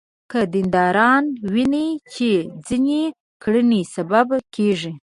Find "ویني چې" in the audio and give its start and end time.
1.53-2.29